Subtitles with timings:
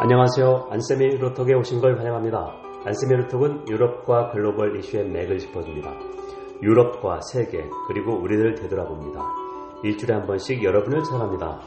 [0.00, 0.68] 안녕하세요.
[0.70, 2.54] 안세미 루톡에 오신 걸 환영합니다.
[2.84, 5.92] 안세미 루톡은 유럽과 글로벌 이슈의 맥을 짚어줍니다.
[6.62, 9.20] 유럽과 세계 그리고 우리를 되돌아봅니다.
[9.82, 11.60] 일주일에 한 번씩 여러분을 찾아갑니다.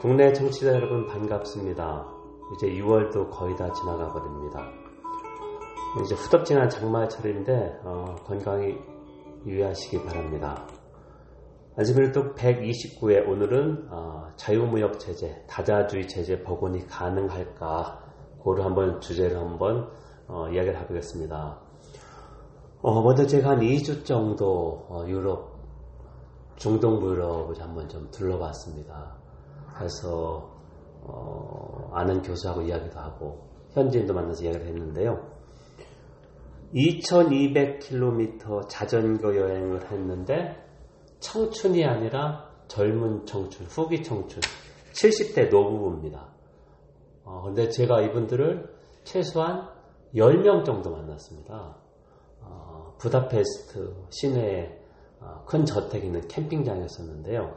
[0.00, 2.06] 국내 청취자 여러분 반갑습니다.
[2.54, 4.70] 이제 6월도 거의 다 지나가 버립니다.
[6.04, 8.78] 이제 후덥지근한 장마철인데 어, 건강히
[9.46, 10.66] 유의하시기 바랍니다.
[11.80, 18.04] 안세미루톡 129회 오늘은 어, 자유무역 체제, 다자주의 체제 복원이 가능할까
[18.44, 19.88] 그를 한번 주제를 한번
[20.28, 21.58] 어, 이야기를 해보겠습니다.
[22.82, 25.58] 어, 먼저 제가 한 2주 정도 어, 유럽,
[26.56, 29.16] 중동 유럽을 한번 좀 둘러봤습니다.
[29.74, 30.50] 그래서
[31.00, 35.18] 어, 아는 교수하고 이야기도 하고 현지인도 만나서 이야기를 했는데요.
[36.74, 40.69] 2200km 자전거 여행을 했는데
[41.20, 44.40] 청춘이 아니라 젊은 청춘, 후기 청춘,
[44.92, 46.28] 70대 노부부입니다.
[47.24, 48.74] 어, 근데 제가 이분들을
[49.04, 49.68] 최소한
[50.14, 51.76] 10명 정도 만났습니다.
[52.40, 54.78] 어, 부다페스트 시내에
[55.20, 57.56] 어, 큰 저택 있는 캠핑장이었었는데요.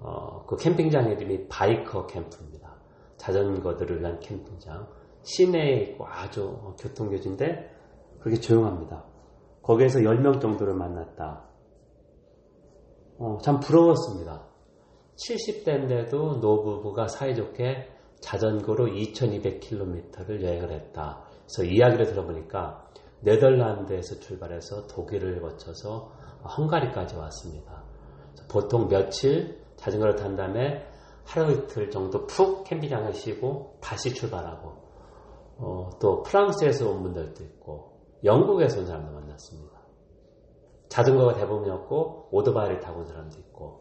[0.00, 2.76] 어, 그 캠핑장 이름이 바이커 캠프입니다.
[3.16, 4.88] 자전거들을 위한 캠핑장.
[5.22, 7.70] 시내에 있고 아주 교통교지인데
[8.20, 9.04] 그게 조용합니다.
[9.62, 11.49] 거기에서 10명 정도를 만났다.
[13.20, 14.46] 어, 참 부러웠습니다.
[15.16, 17.90] 70대인데도 노부부가 사이좋게
[18.20, 21.22] 자전거로 2200km를 여행을 했다.
[21.44, 22.88] 그래서 이야기를 들어보니까
[23.20, 26.10] 네덜란드에서 출발해서 독일을 거쳐서
[26.56, 27.84] 헝가리까지 왔습니다.
[28.50, 30.86] 보통 며칠 자전거를 탄 다음에
[31.24, 34.72] 하루 이틀 정도 푹 캠핑장을 쉬고 다시 출발하고
[35.58, 39.69] 어, 또 프랑스에서 온 분들도 있고 영국에서 온 사람도 만났습니다.
[40.90, 43.80] 자전거가 대부분이었고 오토바이를 타고 온 사람도 있고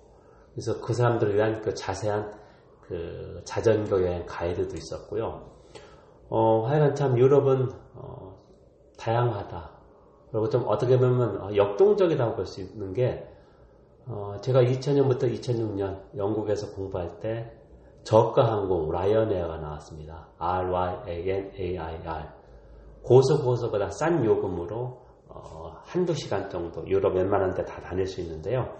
[0.53, 2.31] 그래서 그 사람들을 위한 그 자세한
[2.81, 5.49] 그 자전거 여행 가이드도 있었고요.
[6.30, 8.39] 어, 하여간 참 유럽은 어,
[8.97, 9.71] 다양하다.
[10.31, 13.27] 그리고 좀 어떻게 보면 어, 역동적이라고 볼 수 있는 게
[14.08, 17.52] 어, 제가 2000년부터 2006년 영국에서 공부할 때
[18.03, 20.30] 저가 항공 라이언에어가 나왔습니다.
[20.37, 22.30] R-Y-A-N-A-I-R
[23.03, 28.76] 고속고속보다 싼 요금으로 어, 한두 시간 정도 유럽 웬만한 데 다 다닐 수 있는데요.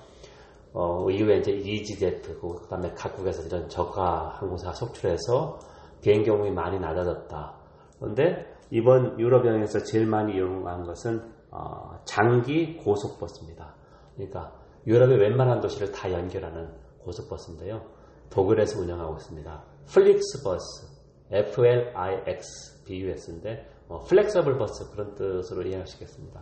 [0.74, 5.60] 어, 이후에 이제 easyJet, 그 다음에 각국에서 이런 저가 항공사 속출해서
[6.02, 7.56] 비행 경험이 많이 낮아졌다.
[8.00, 11.22] 그런데 이번 유럽 여행에서 제일 많이 이용한 것은
[11.52, 13.74] 어, 장기 고속버스입니다.
[14.16, 14.54] 그러니까
[14.86, 16.70] 유럽의 웬만한 도시를 다 연결하는
[17.04, 17.82] 고속버스인데요.
[18.30, 19.64] 독일에서 운영하고 있습니다.
[19.88, 20.88] FlixBus,
[21.32, 26.42] F-L-I-X, B-U-S인데 어, flexible bus 그런 뜻으로 이해하시겠습니다.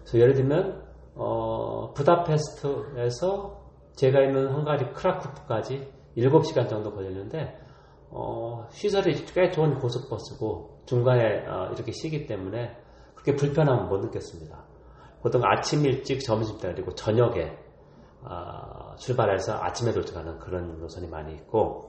[0.00, 0.82] 그래서 예를 들면
[1.16, 7.58] 어, 부다페스트에서 제가 있는 헝가리 크라쿠프까지 7시간 정도 걸렸는데
[8.10, 12.76] 어, 시설이 꽤 좋은 고속버스고 중간에 어, 이렇게 쉬기 때문에
[13.14, 14.64] 그렇게 불편함은 못 느꼈습니다.
[15.22, 17.58] 보통 아침 일찍 점심 때 그리고 저녁에
[18.22, 21.88] 어, 출발해서 아침에 도착하는 그런 노선이 많이 있고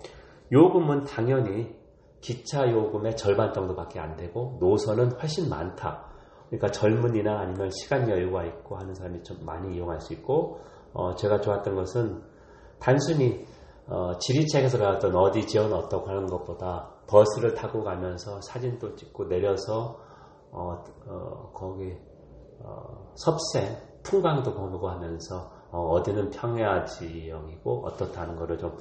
[0.52, 1.76] 요금은 당연히
[2.22, 6.06] 기차 요금의 절반 정도밖에 안 되고 노선은 훨씬 많다.
[6.48, 10.60] 그러니까 젊은이나 아니면 시간 여유가 있고 하는 사람이 좀 많이 이용할 수 있고
[10.94, 12.24] 어, 제가 좋았던 것은
[12.80, 13.46] 단순히
[13.88, 20.00] 어, 지리책에서 배웠던 어디 지원 어떻고 하는 것보다 버스를 타고 가면서 사진도 찍고 내려서
[20.52, 21.96] 어, 어 거기
[22.64, 28.78] 어, 섭생 풍광도 보고 하면서 어, 디는 평야 지형이고 어떻다는 거를 좀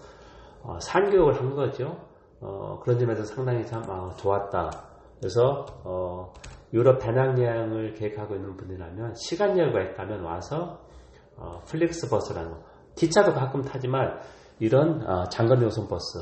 [0.63, 1.97] 어, 산교육을 한 거죠.
[2.45, 4.71] 어, 그런 점에서 상당히 참 아, 좋았다.
[5.19, 6.33] 그래서 어,
[6.75, 10.81] 유럽 배낭 여행을 계획하고 있는 분이라면 시간 여유가 있다면 와서
[11.37, 12.59] 어, FlixBus라는 거
[12.97, 14.19] 기차도 가끔 타지만
[14.61, 16.19] 이런 어, 장거리 노선 버스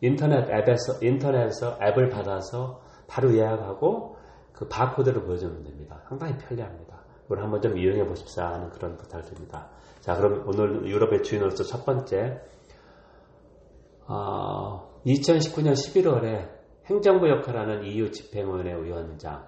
[0.00, 4.16] 인터넷 앱에서 인터넷에서 앱을 받아서 바로 예약하고
[4.52, 6.00] 그 바코드를 보여주면 됩니다.
[6.08, 7.02] 상당히 편리합니다.
[7.26, 9.70] 이걸 한번 좀 이용해 보십사 하는 그런 부탁을 드립니다.
[10.00, 12.40] 자, 그럼 오늘 유럽의 주인으로서 첫 번째
[14.06, 16.48] 어, 2019년 11월에
[16.86, 19.46] 행정부 역할하는 EU 집행위원회 위원장,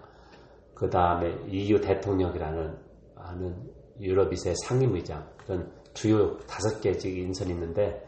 [0.75, 2.76] 그 다음에 EU 대통령이라는
[3.16, 3.70] 하는
[4.00, 8.06] 유럽이세 상임의장 그런 주요 다섯 개직 인선이 있는데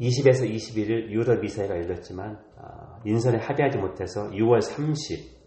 [0.00, 5.42] 20에서 21일 유럽 이사회가 열렸지만 어, 인선에 합의하지 못해서 6월 30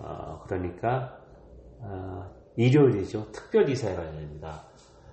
[0.00, 1.18] 어, 그러니까
[1.80, 4.66] 어, 일요일이죠 특별 이사회가 열립니다.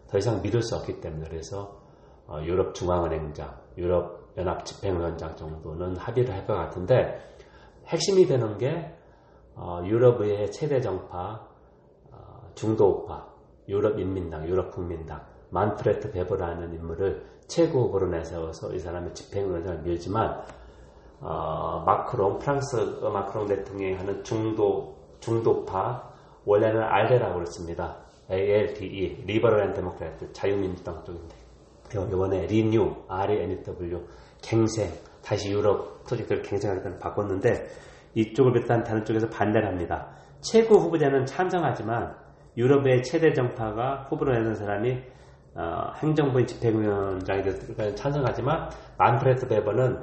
[0.07, 1.79] 더 이상 미룰 수 없기 때문에 그래서
[2.27, 7.19] 어, 유럽 중앙은행장, 유럽 연합 집행위원장 정도는 합의를 할 것 같은데
[7.87, 8.93] 핵심이 되는 게
[9.55, 11.47] 어, 유럽의 최대 정파
[12.11, 13.27] 어, 중도 우파
[13.67, 20.43] 유럽 인민당, 유럽 국민당 만프레트 베버라는 인물을 최고 후보로 내세워서 이 사람의 집행위원장을 밀지만
[21.21, 26.09] 어, 마크롱 프랑스 마크롱 대통령이 하는 중도 중도파
[26.45, 27.97] 원래는 ALDE라고 그랬습니다.
[28.31, 31.35] ALDE Liberal and Democrat 자유민주당 쪽인데
[31.93, 34.05] 이번에 Renew RENEW
[34.41, 34.89] 갱생
[35.23, 37.67] 다시 유럽 프로젝트를 갱생하겠다는 바꿨는데
[38.15, 40.09] 이쪽을 일단 다른 쪽에서 반대를 합니다.
[40.41, 42.15] 최고 후보자는 찬성하지만
[42.57, 44.99] 유럽의 최대 정파가 후보로 내는 사람이
[45.55, 47.43] 어, 행정부의 집행위원장이
[47.95, 49.97] 찬성하지만 만프레트 베버는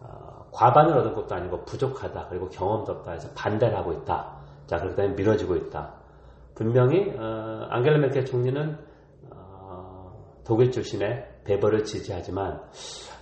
[0.00, 4.36] 어, 과반을 얻은 것도 아니고 부족하다 그리고 경험도 없다 해서 반대를 하고 있다.
[4.66, 5.94] 자 때문에 미뤄지고 있다.
[6.54, 8.87] 분명히 어, 안겔라 메켈 총리는 어,
[10.48, 12.62] 독일 출신의 베버를 지지하지만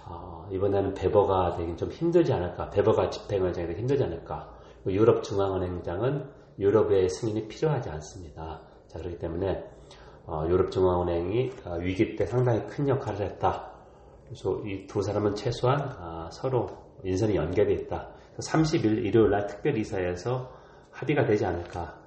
[0.08, 2.70] 어, 이번에는 베버가 되긴 좀 힘들지 않을까.
[2.70, 4.54] 베버가 집행위원장이 되기 힘들지 않을까.
[4.86, 6.24] 유럽 중앙은행장은
[6.60, 8.60] 유럽의 승인이 필요하지 않습니다.
[8.86, 9.64] 자 그렇기 때문에
[10.26, 13.72] 어, 유럽 중앙은행이 어, 위기 때 상당히 큰 역할을 했다.
[14.26, 16.68] 그래서 이 두 사람은 최소한 어, 서로
[17.02, 18.08] 인선이 연계되어 있다.
[18.38, 20.52] 30일 일요일 날 특별 이사에서
[20.92, 21.98] 합의가 되지 않을까.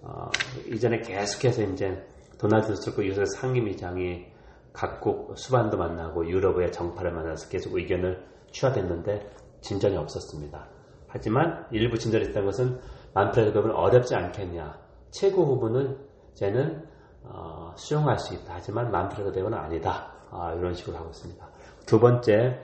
[0.00, 0.30] 어,
[0.66, 2.06] 이전에 계속해서 이제
[2.38, 4.31] 도널드 트럼프 유세 상임위장이
[4.72, 9.30] 각국 수반도 만나고 유럽의 정파를 만나서 계속 의견을 취하됐는데
[9.60, 10.66] 진전이 없었습니다.
[11.08, 12.80] 하지만 일부 진전이 있다는 것은
[13.14, 14.78] 만프레드 법은 어렵지 않겠냐.
[15.10, 15.98] 최고 후보는
[16.34, 16.86] 쟤는
[17.24, 18.54] 어, 수용할 수 있다.
[18.54, 20.12] 하지만 만프레드 법은 아니다.
[20.30, 21.46] 아, 이런 식으로 하고 있습니다.
[21.86, 22.58] 두 번째,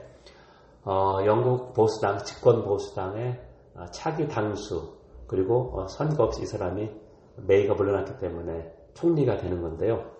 [0.83, 3.39] 어, 영국 보수당, 집권 보수당의
[3.75, 4.97] 어, 차기 당수
[5.27, 6.89] 그리고 어, 선거 없이 이 사람이
[7.47, 10.18] 메이가 물러났기 때문에 총리가 되는 건데요.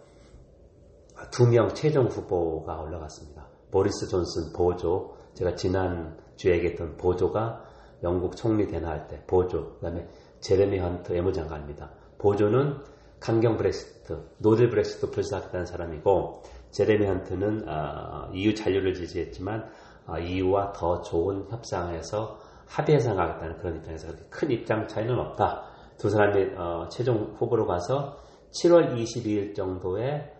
[1.31, 3.48] 두 명 최종 후보가 올라갔습니다.
[3.71, 7.63] 보리스 존슨 보조, 제가 지난 주에 얘기했던 보조가
[8.04, 10.07] 영국 총리 되나 할 때 보조, 그 다음에
[10.39, 11.92] 제레미 헌트 외무장관입니다.
[12.18, 12.77] 보조는
[13.19, 19.69] 강경 브렉시트, no-deal 브렉시트 불사하겠다는 사람이고 제레미 헌트는 어, EU 잔류를 지지했지만
[20.07, 25.63] 어, EU와 더 좋은 협상에서 합의해서 나가겠다는 그런 입장에서 큰 입장 차이는 없다.
[25.98, 28.18] 두 사람이 어, 최종 후보로 가서
[28.51, 30.38] 7월 22일 정도에 어,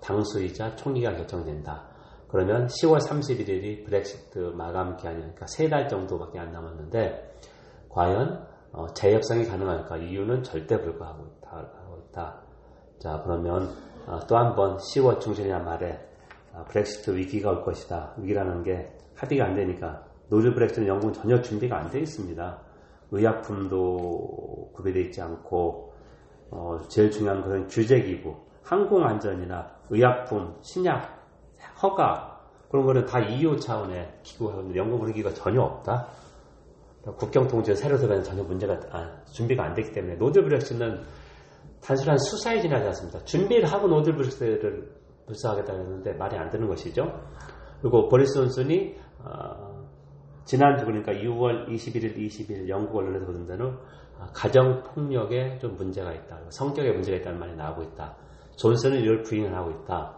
[0.00, 1.88] 당수이자 총리가 결정된다.
[2.28, 7.38] 그러면 10월 31일이 브렉시트 마감 기한이니까 세 달 정도밖에 안 남았는데
[7.88, 9.98] 과연 어, 재협상이 가능할까?
[9.98, 11.26] 이유는 절대 불가하고
[12.08, 12.40] 있다.
[12.98, 13.70] 자 그러면
[14.06, 16.00] 어, 또한 번 10월 중순이나 말에
[16.52, 18.14] 어, 브렉시트 위기가 올 것이다.
[18.18, 22.60] 위기라는 게 합의가 안 되니까 노즐 브렉시트는 영국은 전혀 준비가 안 되어 있습니다.
[23.12, 25.94] 의약품도 구비되어 있지 않고
[26.50, 28.34] 어, 제일 중요한 것은 규제기구,
[28.64, 31.14] 항공안전이나 의약품, 신약,
[31.82, 32.40] 허가
[32.70, 36.08] 그런 거는 다 EU 차원의 있는데 영국은 기구가 전혀 없다.
[37.18, 41.02] 국경 통제 새로 들어가는 전혀 문제가 아, 준비가 안 됐기 때문에 노즐 브렉시트는
[41.82, 43.22] 단순한 수사에 지나지 않습니다.
[43.24, 44.90] 준비를 하고 노즐 브렉시트를
[45.26, 47.20] 불사하겠다고 했는데 말이 안 되는 것이죠.
[47.82, 49.84] 그리고 보리스 존슨이 어,
[50.44, 53.76] 지난주 그러니까 6월 21일, 20일 영국 언론에서 보는 데는
[54.18, 56.40] 아, 가정 폭력에 좀 문제가 있다.
[56.48, 58.16] 성격에 문제가 있다는 말이 나오고 있다.
[58.56, 60.16] 존슨은 이걸 부인을 하고 있다.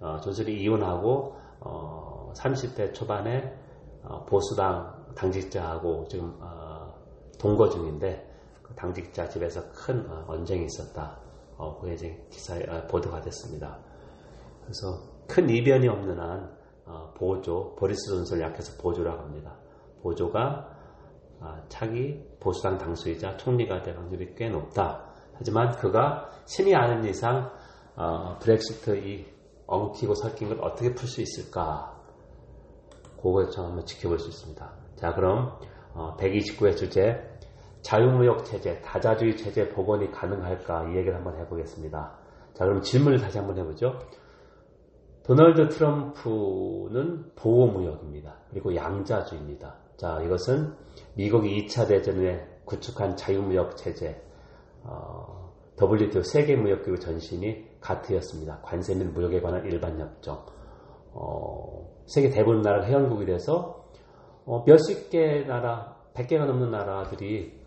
[0.00, 3.54] 어, 존슨이 이혼하고 어, 30대 초반에
[4.02, 6.94] 어, 보수당 당직자하고 지금 어,
[7.38, 11.18] 동거 중인데 그 당직자 집에서 큰 어, 언쟁이 있었다.
[11.56, 13.78] 어, 그게 이제 기사에 보도가 됐습니다.
[14.62, 16.56] 그래서 큰 이변이 없는 한
[17.14, 19.56] 보조, 보리스 존슨을 약해서 보조라고 합니다.
[20.02, 20.76] 보조가
[21.40, 25.04] 아, 차기 보수당 당수이자 총리가 될 확률이 꽤 높다.
[25.34, 27.50] 하지만 그가 신이 아는 이상
[27.96, 29.26] 어, 브렉시트 이
[29.66, 31.96] 엉키고 섞인 걸 어떻게 풀 수 있을까?
[33.16, 34.72] 그걸 좀 한번 지켜볼 수 있습니다.
[34.96, 35.58] 자, 그럼
[35.94, 37.36] 어, 129의 주제
[37.82, 40.90] 자유무역 체제, 다자주의 체제 복원이 가능할까?
[40.90, 42.18] 이 얘기를 한번 해보겠습니다.
[42.54, 43.98] 자, 그럼 질문을 다시 한번 해보죠.
[45.24, 48.36] 도널드 트럼프는 보호무역입니다.
[48.50, 49.76] 그리고 양자주의입니다.
[49.96, 50.74] 자, 이것은
[51.14, 54.22] 미국이 2차 대전에 구축한 자유무역 체제,
[54.84, 58.60] 어, WTO 세계무역기구 전신이 가트였습니다.
[58.62, 60.44] 관세 및 무역에 관한 일반 협정.
[61.12, 63.86] 어, 세계 대부분 나라가 회원국이 돼서
[64.44, 67.60] 어, 몇십 개 나라, 100개가 넘는 나라들이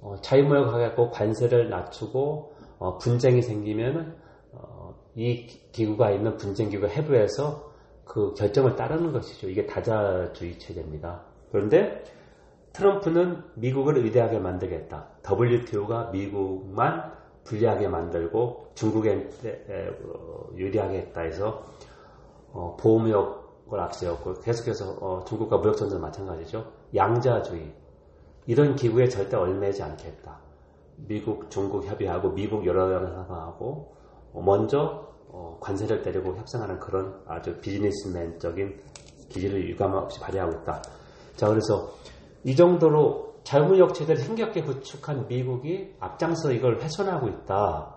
[0.00, 4.16] 어, 자유무역하겠고 관세를 낮추고 어, 분쟁이 생기면
[4.52, 7.72] 어, 이 기구가 있는 분쟁기구 해부에서
[8.04, 9.48] 그 결정을 따르는 것이죠.
[9.48, 11.24] 이게 다자주의 체제입니다.
[11.50, 12.04] 그런데
[12.72, 15.08] 트럼프는 미국을 위대하게 만들겠다.
[15.26, 17.12] WTO가 미국만
[17.46, 19.30] 불리하게 만들고 중국에
[20.04, 21.64] 어, 유리하게 했다 해서
[22.52, 26.70] 어, 보호무역을 앞세웠고 계속해서 어, 중국과 무역전쟁 마찬가지죠.
[26.94, 27.72] 양자주의
[28.46, 30.40] 이런 기구에 절대 얼매지 않겠다.
[30.96, 33.94] 미국, 중국 협의하고 미국 여러 나라 협상하고
[34.32, 35.06] 먼저
[35.60, 38.80] 관세를 때리고 협상하는 그런 아주 비즈니스맨적인
[39.28, 40.82] 기질을 유감 없이 발휘하고 있다.
[41.36, 41.90] 자, 그래서
[42.44, 47.94] 이 정도로 자유무역 체제를 힘겹게 구축한 미국이 앞장서 이걸 훼손하고 있다.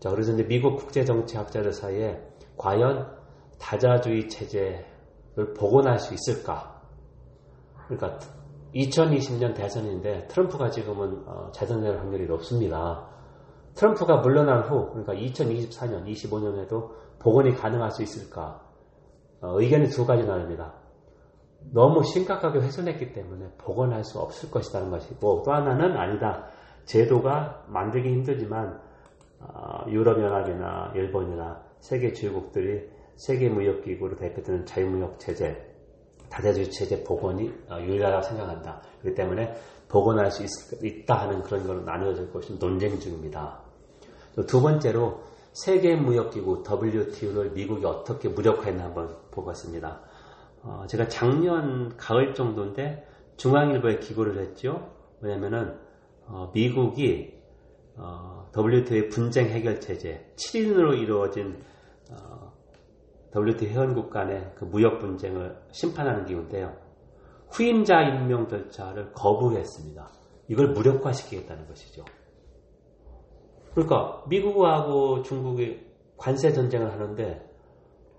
[0.00, 2.18] 자, 그래서 이제 미국 국제정치학자들 사이에
[2.56, 3.14] 과연
[3.58, 6.80] 다자주의 체제를 복원할 수 있을까?
[7.88, 8.20] 그러니까
[8.74, 13.06] 2020년 대선인데 트럼프가 지금은 어, 재선될 확률이 높습니다.
[13.74, 18.62] 트럼프가 물러난 후, 그러니까 2024년, 25년에도 복원이 가능할 수 있을까?
[19.42, 20.72] 어, 의견이 두 가지 나옵니다.
[21.72, 26.46] 너무 심각하게 훼손했기 때문에 복원할 수 없을 것이라는 것이고 또 하나는 아니다.
[26.84, 28.80] 제도가 만들기 힘들지만
[29.40, 35.56] 어, 유럽연합이나 일본이나 세계 주요국들이 세계무역기구로 대표되는 자유무역 체제,
[36.30, 38.82] 다자주의 체제 복원이 어, 유리하다고 생각한다.
[39.00, 39.54] 그렇기 때문에
[39.88, 40.44] 복원할 수
[40.82, 43.60] 있, 다 하는 그런 걸로 나누어질 것이 논쟁 중입니다.
[44.46, 50.00] 두 번째로 세계무역기구 WTO를 미국이 어떻게 무력화했나 한번 보겠습니다.
[50.62, 54.92] 어, 제가 작년 가을 정도인데 중앙일보에 기고를 했죠.
[55.20, 55.78] 왜냐면은
[56.26, 57.40] 어, 미국이
[57.96, 61.62] 어, WTO의 분쟁 해결 체제 7인으로 이루어진
[62.10, 62.52] 어,
[63.34, 66.76] WTO 회원국 간의 그 무역 분쟁을 심판하는 기구인데요.
[67.50, 70.08] 후임자 임명 절차를 거부했습니다.
[70.48, 72.04] 이걸 무력화시키겠다는 것이죠.
[73.74, 75.80] 그러니까 미국하고 중국이
[76.16, 77.49] 관세 전쟁을 하는데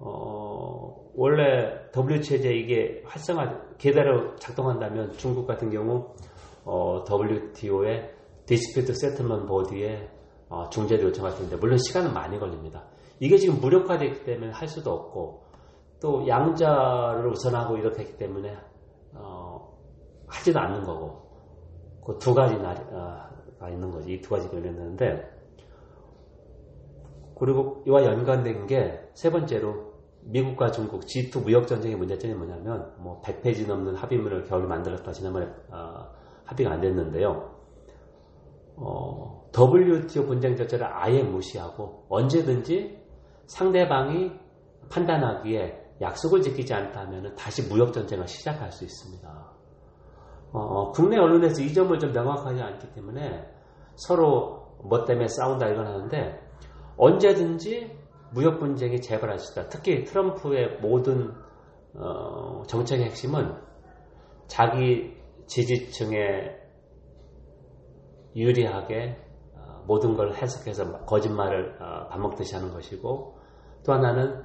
[0.03, 6.13] 어, 원래 W 체제 이게 활성화 계대로 작동한다면 중국 같은 경우
[6.65, 8.12] 어, WTO의
[8.46, 10.10] 디스피트 세트먼 보디에
[10.50, 12.86] 어, 중재를 요청할 텐데 물론 시간은 많이 걸립니다.
[13.20, 15.43] 이게 지금 무력화되기 때문에 할 수도 없고
[16.01, 18.58] 또 양자를 우선하고 이렇게 했기 때문에
[19.13, 19.77] 어,
[20.27, 21.22] 하지도 않는 거고
[22.05, 23.29] 그 두 가지 날가
[23.62, 25.29] 어, 있는 거지 이 두 가지가 있는데
[27.38, 29.91] 그리고 이와 연관된 게 세 번째로
[30.24, 36.10] 미국과 중국 G2 무역 전쟁의 문제점이 뭐냐면 뭐 100페이지 넘는 합의문을 겨울 만들었다 지난번에 어,
[36.46, 37.51] 합의가 안 됐는데요.
[38.78, 43.00] 어, WTO 분쟁 절차를 아예 무시하고 언제든지
[43.48, 44.32] 상대방이
[44.90, 49.51] 판단하기에 약속을 지키지 않다면 다시 무역 전쟁을 시작할 수 있습니다.
[50.54, 53.48] 어, 국내 언론에서 이 점을 좀 명확하지 않기 때문에
[53.96, 56.40] 서로 뭐 때문에 싸운다 이걸 하는데
[56.98, 58.00] 언제든지
[58.32, 59.70] 무역 분쟁이 재발할 수 있다.
[59.70, 61.34] 특히 트럼프의 모든
[61.94, 63.54] 어, 정책의 핵심은
[64.48, 66.58] 자기 지지층에
[68.36, 69.18] 유리하게
[69.56, 73.38] 어, 모든 걸 해석해서 거짓말을 어, 밥 먹듯이 하는 것이고
[73.86, 74.44] 또 하나는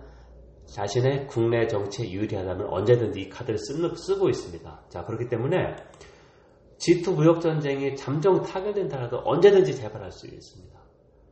[0.67, 4.83] 자신의 국내 정치에 유리하다면 언제든지 이 카드를 쓰, 고 있습니다.
[4.89, 5.77] 자 그렇기 때문에
[6.79, 10.77] G2 무역 전쟁이 잠정 타결된다라도 언제든지 재발할 수 있습니다.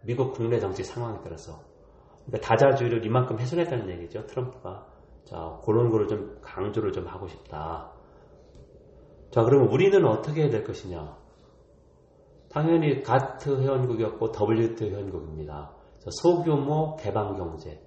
[0.02, 1.73] 미국 국내 정치 상황에 따라서
[2.26, 4.26] 그러니까 다자주의를 이만큼 훼손했다는 얘기죠.
[4.26, 4.86] 트럼프가.
[5.24, 7.92] 자, 그런 거를 좀 강조를 좀 하고 싶다.
[9.30, 11.16] 자, 그러면 우리는 어떻게 해야 될 것이냐?
[12.50, 15.72] 당연히 가트 회원국이었고 WTO 회원국입니다.
[16.10, 17.80] 소규모 개방 경제,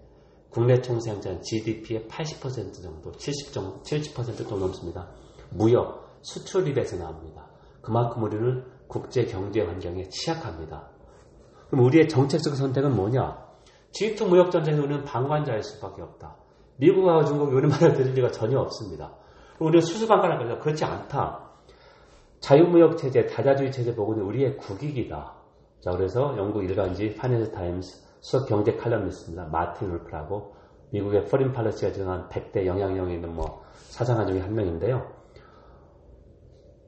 [0.50, 5.10] 국내 총생산 GDP의 80% 정도, 70 정도, 70%도 넘습니다.
[5.52, 7.48] 무역, 수출입에서 나옵니다.
[7.82, 10.90] 그만큼 우리는 국제 경제 환경에 취약합니다.
[11.70, 13.47] 그럼 우리의 정책적 선택은 뭐냐?
[13.92, 16.36] G2 무역 전쟁에 우리는 방관자일 수밖에 없다.
[16.78, 19.14] 미국하고 중국이 우리 말을 들을 리가 전혀 없습니다.
[19.60, 20.60] 우리는 수수방관할 거죠.
[20.60, 21.48] 그렇지 않다.
[22.40, 25.34] 자유무역 체제, 다자주의 체제 복원은 우리의 국익이다.
[25.82, 29.46] 자, 그래서 영국 일간지 파이낸스 타임스 수석 경제 칼럼니스트입니다.
[29.46, 30.56] 마틴 울프라고
[30.92, 35.12] 미국의 Foreign Policy가 정한 100대 영향력이 있는 뭐 사상가 중에 한 명인데요.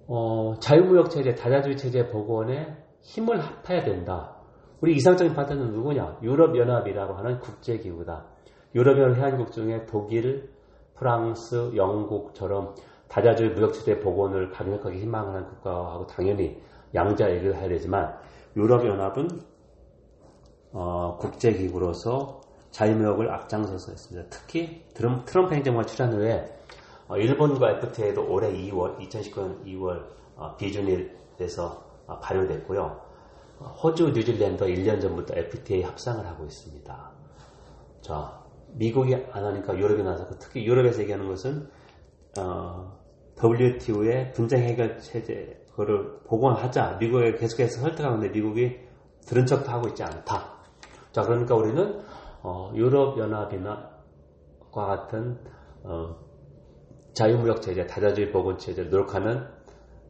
[0.07, 4.38] 어, 자유무역 체제, 다자주의 체제 복원에 힘을 합해야 된다.
[4.81, 6.19] 우리 이상적인 파트너는 누구냐?
[6.21, 8.25] 유럽연합이라고 하는 국제기구다.
[8.73, 10.51] 유럽연합 회원국 중에 독일,
[10.95, 12.75] 프랑스, 영국처럼
[13.09, 16.61] 다자주의 무역체제 복원을 강력하게 희망하는 국가하고 당연히
[16.93, 18.15] 양자 얘기를 해야 되지만
[18.55, 19.41] 유럽연합은
[20.71, 24.29] 어, 국제기구로서 자유무역을 앞장서서 했습니다.
[24.29, 26.55] 특히 트럼프 행정부가 출연 후에
[27.07, 30.05] 어, 일본과 FTA도 올해 2월, 2019년 2월
[30.35, 33.08] 어, 비준일에서 어, 발효됐고요.
[33.59, 37.11] 호주, 뉴질랜드 1년 전부터 FTA 협상을 하고 있습니다.
[38.01, 41.69] 자, 미국이 안 하니까 유럽이 나서 특히 유럽에서 얘기하는 것은
[42.39, 42.99] 어,
[43.41, 46.97] WTO의 분쟁 해결 체제 그거를 복원하자.
[46.99, 48.79] 미국에 계속해서 설득하는데 미국이
[49.25, 50.59] 들은 척도 하고 있지 않다.
[51.11, 52.01] 자, 그러니까 우리는
[52.41, 53.89] 어, 유럽 연합이나
[54.71, 55.39] 과 같은
[55.83, 56.15] 어,
[57.13, 59.45] 자유무역 체제, 다자주의 복원 체제를 노력하는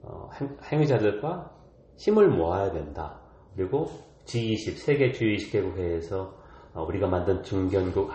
[0.04, 0.30] 어,
[0.72, 1.52] 행위자들과
[1.98, 3.19] 힘을 모아야 된다.
[3.60, 3.88] 그리고
[4.24, 6.34] G20 세계 주요 20개국 회에서
[6.74, 8.10] 어, 우리가 만든 중견국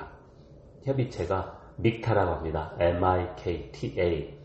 [0.86, 2.74] 협의체가 믹타라고 합니다.
[2.80, 4.38] M-I-K-T-A.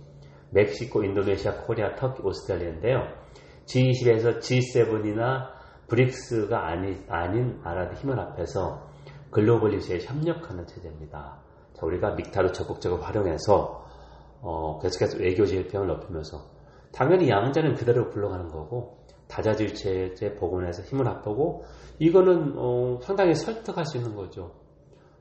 [0.50, 3.14] 멕시코, 인도네시아, 코리아, 터키, 오스트레일리아인데요.
[3.66, 5.52] G20에서 G7이나
[5.88, 8.90] 브릭스가 아니, 아닌 나라들 힘을 합해서
[9.32, 11.40] 글로벌 이슈에 협력하는 체제입니다.
[11.76, 13.86] 자, 우리가 믹타를 적극적으로 활용해서
[14.42, 16.44] 어, 계속해서 외교 지휘병을 높이면서
[16.92, 21.64] 당연히 양자는 그대로 불러가는 거고 다자주의 체제 복원해서 힘을 합하고
[22.00, 24.56] 이거는 어, 상당히 설득할 수 있는 거죠.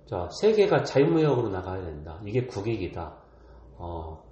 [0.06, 2.18] 자, 세계가 자유무역으로 나가야 된다.
[2.24, 3.16] 이게 국익이다.
[3.76, 4.24] 어,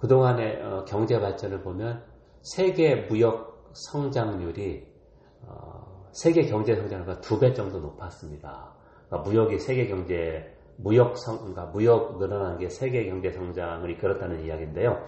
[0.00, 2.04] 그동안의 어, 경제 발전을 보면
[2.42, 4.86] 세계 무역 성장률이
[5.42, 8.74] 어, 세계 경제 성장률과 두 배 정도 높았습니다.
[9.08, 15.04] 그러니까 무역이 세계 경제 무역 성, 그러니까 무역 늘어난 게 세계 경제 성장을 이끌었다는 이야기인데요.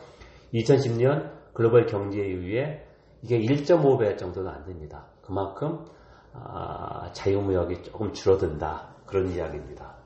[0.55, 2.87] 2010년 글로벌 경제 이후에
[3.23, 5.07] 이게 1.5배 정도는 안 됩니다.
[5.23, 5.85] 그만큼
[6.33, 9.97] 아, 자유무역이 조금 줄어든다 그런 이야기입니다.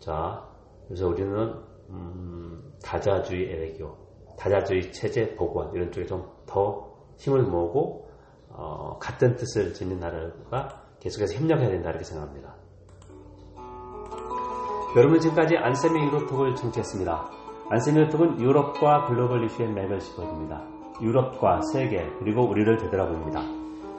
[0.00, 0.46] 자,
[0.86, 1.54] 그래서 우리는
[1.90, 3.96] 음, 다자주의 외교,
[4.36, 8.08] 다자주의 체제 복원 이런 쪽에 좀 더 힘을 모으고
[8.50, 12.54] 어, 같은 뜻을 지닌 나라가 계속해서 협력해야 된다 이렇게 생각합니다.
[14.96, 17.30] 여러분 지금까지 안세미 유로톡을 청취했습니다.
[17.70, 20.62] 안세미 유로톡은 유럽과 글로벌 이슈의 맥을 짚어줍니다.
[21.00, 23.40] 유럽과 세계 그리고 우리를 되돌아봅니다.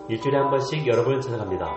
[0.10, 1.68] 일주일에 한 번씩 여러분을 찾아갑니다.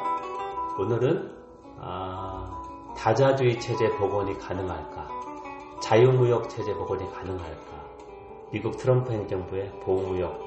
[0.79, 1.33] 오늘은
[1.81, 2.63] 아,
[2.97, 5.09] 다자주의 체제 복원이 가능할까?
[5.81, 7.79] 자유무역 체제 복원이 가능할까?
[8.53, 10.39] 미국 트럼프 행정부의 보호무역,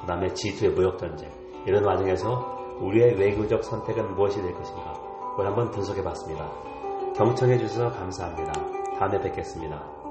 [0.00, 1.30] 그 다음에 G2의 무역전쟁
[1.66, 4.92] 이런 와중에서 우리의 외교적 선택은 무엇이 될 것인가?
[5.30, 6.50] 그걸 한번 분석해 봤습니다.
[7.16, 8.52] 경청해 주셔서 감사합니다.
[8.98, 10.01] 다음에 뵙겠습니다.